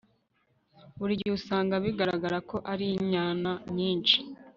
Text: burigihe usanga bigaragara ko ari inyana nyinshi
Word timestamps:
burigihe 0.97 1.31
usanga 1.39 1.73
bigaragara 1.83 2.37
ko 2.49 2.57
ari 2.71 2.85
inyana 2.99 3.51
nyinshi 3.75 4.17